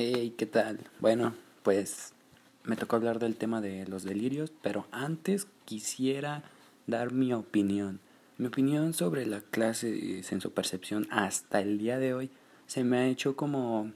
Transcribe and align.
Hey, 0.00 0.32
¿qué 0.38 0.46
tal? 0.46 0.78
Bueno, 1.00 1.34
pues 1.64 2.12
me 2.62 2.76
tocó 2.76 2.94
hablar 2.94 3.18
del 3.18 3.34
tema 3.34 3.60
de 3.60 3.84
los 3.88 4.04
delirios, 4.04 4.52
pero 4.62 4.86
antes 4.92 5.48
quisiera 5.64 6.44
dar 6.86 7.12
mi 7.12 7.32
opinión. 7.32 7.98
Mi 8.36 8.46
opinión 8.46 8.94
sobre 8.94 9.26
la 9.26 9.40
clase 9.40 9.90
de 9.90 10.22
sensopercepción 10.22 11.08
hasta 11.10 11.60
el 11.60 11.78
día 11.78 11.98
de 11.98 12.14
hoy 12.14 12.30
se 12.68 12.84
me 12.84 12.98
ha 12.98 13.08
hecho 13.08 13.34
como 13.34 13.90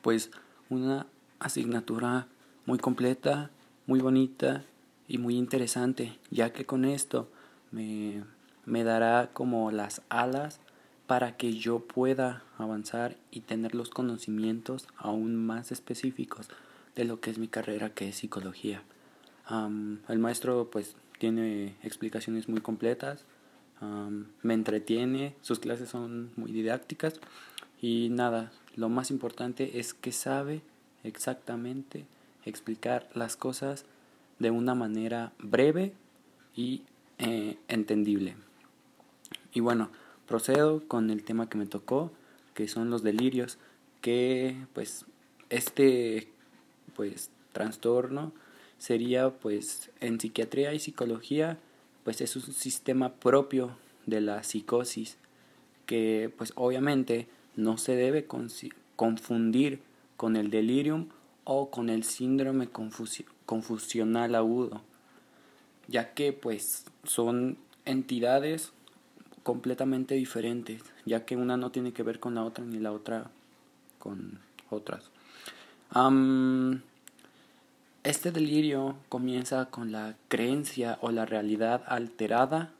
pues 0.00 0.30
una 0.70 1.08
asignatura 1.40 2.28
muy 2.64 2.78
completa, 2.78 3.50
muy 3.88 3.98
bonita 3.98 4.62
y 5.08 5.18
muy 5.18 5.34
interesante, 5.34 6.20
ya 6.30 6.52
que 6.52 6.66
con 6.66 6.84
esto 6.84 7.28
me, 7.72 8.22
me 8.64 8.84
dará 8.84 9.30
como 9.32 9.72
las 9.72 10.02
alas 10.08 10.60
para 11.06 11.36
que 11.36 11.54
yo 11.54 11.80
pueda 11.80 12.42
avanzar 12.58 13.16
y 13.30 13.40
tener 13.40 13.74
los 13.74 13.90
conocimientos 13.90 14.88
aún 14.96 15.36
más 15.36 15.72
específicos 15.72 16.48
de 16.96 17.04
lo 17.04 17.20
que 17.20 17.30
es 17.30 17.38
mi 17.38 17.48
carrera 17.48 17.90
que 17.90 18.08
es 18.08 18.16
psicología. 18.16 18.82
el 19.50 20.18
maestro 20.18 20.70
pues 20.70 20.96
tiene 21.18 21.74
explicaciones 21.82 22.48
muy 22.48 22.60
completas, 22.60 23.24
me 24.42 24.54
entretiene, 24.54 25.34
sus 25.42 25.58
clases 25.58 25.90
son 25.90 26.30
muy 26.36 26.52
didácticas 26.52 27.20
y 27.82 28.08
nada, 28.10 28.50
lo 28.76 28.88
más 28.88 29.10
importante 29.10 29.78
es 29.78 29.92
que 29.92 30.12
sabe 30.12 30.62
exactamente 31.02 32.06
explicar 32.44 33.08
las 33.14 33.36
cosas 33.36 33.84
de 34.38 34.50
una 34.50 34.74
manera 34.74 35.32
breve 35.38 35.92
y 36.56 36.82
eh, 37.18 37.58
entendible. 37.68 38.36
Y 39.52 39.60
bueno, 39.60 39.90
Procedo 40.26 40.82
con 40.88 41.10
el 41.10 41.24
tema 41.24 41.48
que 41.48 41.58
me 41.58 41.66
tocó, 41.66 42.10
que 42.54 42.68
son 42.68 42.90
los 42.90 43.02
delirios, 43.02 43.58
que 44.00 44.56
pues 44.72 45.04
este 45.50 46.28
pues 46.94 47.30
trastorno 47.52 48.32
sería 48.78 49.30
pues 49.30 49.90
en 50.00 50.20
psiquiatría 50.20 50.74
y 50.74 50.78
psicología 50.78 51.58
pues 52.04 52.20
es 52.20 52.36
un 52.36 52.42
sistema 52.42 53.14
propio 53.14 53.76
de 54.06 54.20
la 54.20 54.42
psicosis 54.42 55.16
que 55.86 56.32
pues 56.36 56.52
obviamente 56.56 57.28
no 57.56 57.78
se 57.78 57.96
debe 57.96 58.26
confundir 58.96 59.80
con 60.16 60.36
el 60.36 60.50
delirium 60.50 61.08
o 61.44 61.70
con 61.70 61.88
el 61.88 62.04
síndrome 62.04 62.68
confusional 63.46 64.34
agudo 64.34 64.82
ya 65.88 66.14
que 66.14 66.32
pues 66.32 66.84
son 67.04 67.58
entidades 67.84 68.72
completamente 69.44 70.16
diferentes, 70.16 70.82
ya 71.04 71.24
que 71.24 71.36
una 71.36 71.56
no 71.56 71.70
tiene 71.70 71.92
que 71.92 72.02
ver 72.02 72.18
con 72.18 72.34
la 72.34 72.42
otra 72.42 72.64
ni 72.64 72.80
la 72.80 72.90
otra 72.90 73.30
con 74.00 74.40
otras. 74.70 75.10
este 78.02 78.32
delirio 78.32 78.96
comienza 79.08 79.66
con 79.66 79.92
la 79.92 80.16
creencia 80.28 80.98
o 81.00 81.12
la 81.12 81.26
realidad 81.26 81.84
alterada 81.86 82.72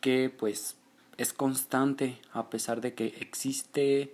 que 0.00 0.28
pues 0.28 0.76
es 1.16 1.32
constante 1.32 2.18
a 2.32 2.50
pesar 2.50 2.80
de 2.80 2.94
que 2.94 3.06
existe 3.20 4.12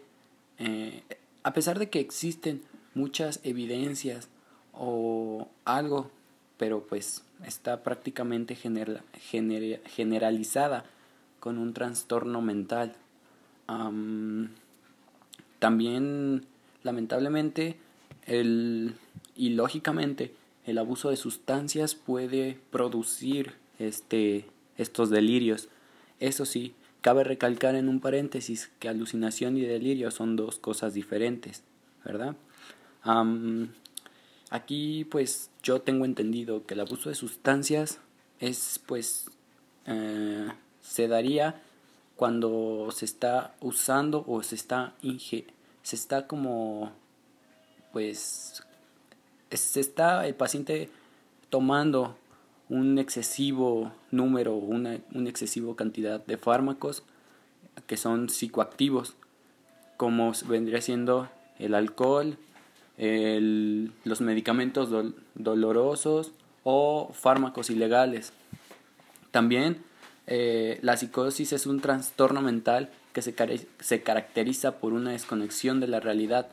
eh, 0.59 1.03
a 1.43 1.53
pesar 1.53 1.79
de 1.79 1.91
que 1.91 2.01
existen 2.01 2.63
muchas 2.95 3.41
evidencias 3.43 4.29
o 4.73 5.49
algo 5.65 6.11
pero 6.59 6.83
pues 6.83 7.23
está 7.45 7.83
prácticamente 7.83 8.57
generalizada 8.57 10.85
con 11.41 11.59
un 11.59 11.73
trastorno 11.75 12.41
mental. 12.41 12.95
también, 15.59 16.47
lamentablemente, 16.83 17.77
el, 18.27 18.95
y 19.37 19.51
lógicamente, 19.51 20.35
el 20.65 20.79
abuso 20.79 21.11
de 21.11 21.17
sustancias 21.17 21.95
puede 21.95 22.59
producir 22.71 23.55
este, 23.79 24.47
estos 24.77 25.11
delirios. 25.11 25.69
Eso 26.21 26.45
sí, 26.45 26.75
cabe 27.01 27.25
recalcar 27.25 27.75
en 27.75 27.89
un 27.89 28.01
paréntesis 28.01 28.71
que 28.79 28.89
alucinación 28.89 29.57
y 29.57 29.63
delirio 29.63 30.11
son 30.11 30.37
dos 30.37 30.59
cosas 30.59 30.95
diferentes, 30.95 31.63
¿verdad? 32.05 32.37
aquí 34.51 35.07
pues 35.11 35.51
yo 35.63 35.81
tengo 35.81 36.05
entendido 36.05 36.67
que 36.67 36.75
el 36.75 36.81
abuso 36.81 37.09
de 37.09 37.15
sustancias 37.15 38.01
es 38.39 38.81
pues 38.85 39.31
eh, 39.87 40.49
se 40.89 41.09
daría 41.09 41.61
cuando 42.17 42.89
se 42.93 43.05
está 43.05 43.55
usando 43.61 44.25
o 44.27 44.43
se 44.43 44.55
está 44.55 44.95
se 45.01 45.97
está 45.97 46.27
como 46.27 46.91
pues 47.93 48.63
se 49.51 49.81
está 49.81 50.27
el 50.27 50.35
paciente 50.35 50.91
tomando 51.51 52.17
un 52.69 52.99
excesivo 52.99 53.93
número 54.11 54.55
una, 54.55 54.99
una 55.15 55.31
excesiva 55.31 55.75
cantidad 55.77 56.25
de 56.25 56.37
fármacos 56.37 57.03
que 57.87 57.97
son 57.97 58.29
psicoactivos 58.29 59.15
como 59.97 60.33
vendría 60.49 60.81
siendo 60.81 61.29
el 61.59 61.75
alcohol 61.75 62.37
los 62.99 64.21
medicamentos 64.21 64.91
dolorosos 65.35 66.33
o 66.65 67.11
fármacos 67.13 67.71
ilegales. 67.71 68.33
También 69.31 69.85
eh, 70.31 70.79
la 70.83 70.97
psicosis 70.97 71.53
es 71.55 71.67
un 71.67 71.81
trastorno 71.81 72.43
mental 72.43 72.91
que 73.15 73.23
se, 73.23 73.35
se 73.81 74.03
caracteriza 74.03 74.77
por 74.79 74.93
una 74.93 75.13
desconexión 75.13 75.81
de 75.81 75.89
la 75.89 76.01
realidad 76.01 76.49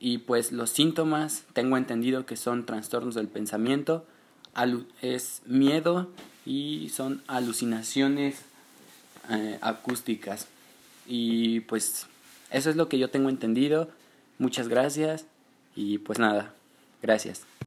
y 0.00 0.18
pues 0.18 0.52
los 0.52 0.70
síntomas 0.70 1.44
tengo 1.52 1.76
entendido 1.76 2.24
que 2.26 2.36
son 2.36 2.64
trastornos 2.64 3.16
del 3.16 3.26
pensamiento, 3.26 4.06
es 5.02 5.42
miedo 5.46 6.08
y 6.46 6.90
son 6.90 7.22
alucinaciones 7.26 8.42
eh, 9.30 9.58
acústicas. 9.60 10.46
Y 11.06 11.60
pues 11.60 12.06
eso 12.50 12.70
es 12.70 12.76
lo 12.76 12.88
que 12.88 12.98
yo 12.98 13.10
tengo 13.10 13.28
entendido. 13.28 13.88
Muchas 14.38 14.68
gracias 14.68 15.26
y 15.74 15.98
pues 15.98 16.18
nada, 16.20 16.54
gracias. 17.02 17.48